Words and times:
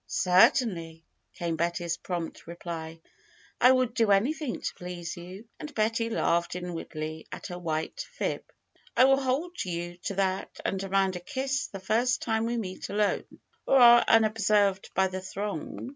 Certainly!" 0.07 1.05
came 1.37 1.57
Betty's 1.57 1.95
prompt 1.95 2.47
reply. 2.47 3.01
would 3.63 3.93
do 3.93 4.09
anything 4.09 4.59
to 4.59 4.73
please 4.73 5.15
you!" 5.15 5.47
And 5.59 5.71
Betty 5.75 6.09
laughed 6.09 6.55
in 6.55 6.73
wardly 6.73 7.27
at 7.31 7.45
her 7.45 7.59
white 7.59 8.03
fib. 8.13 8.43
will 8.97 9.21
hold 9.21 9.63
you 9.63 9.97
to 10.05 10.15
that 10.15 10.59
and 10.65 10.79
demand 10.79 11.17
a 11.17 11.19
kiss 11.19 11.67
the 11.67 11.79
first 11.79 12.23
time 12.23 12.47
we 12.47 12.57
meet 12.57 12.89
alone, 12.89 13.25
or 13.67 13.77
are 13.77 14.03
unobserved 14.07 14.89
by 14.95 15.05
the 15.05 15.21
throng. 15.21 15.89